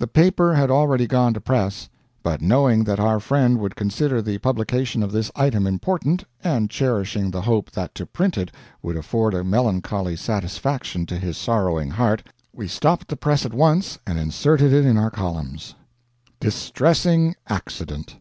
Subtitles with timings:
[0.00, 1.88] The paper had already gone to press,
[2.24, 7.30] but knowing that our friend would consider the publication of this item important, and cherishing
[7.30, 8.50] the hope that to print it
[8.82, 14.00] would afford a melancholy satisfaction to his sorrowing heart, we stopped the press at once
[14.04, 15.76] and inserted it in our columns:
[16.40, 18.16] DISTRESSING ACCIDENT.